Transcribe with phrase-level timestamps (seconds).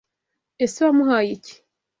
[0.63, 1.55] Ese Wamuhaye iki?